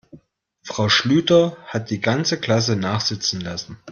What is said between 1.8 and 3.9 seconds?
die ganze Klasse nachsitzen lassen.